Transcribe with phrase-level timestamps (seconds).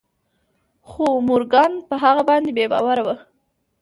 [0.89, 3.09] خو مورګان په هغه باندې بې باوره و